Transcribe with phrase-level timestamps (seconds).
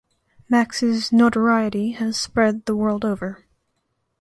[0.49, 3.45] Max’s notoriety has spread the world over.